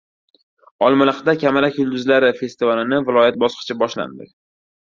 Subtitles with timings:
[0.85, 4.31] Olmaliqda “Kamalak yulduzlari” festivalining viloyat bosqichi boshlandi...